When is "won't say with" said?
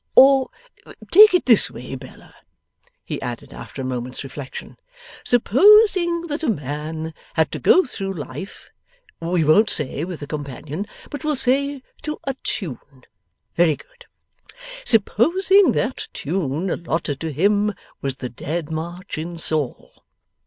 9.43-10.19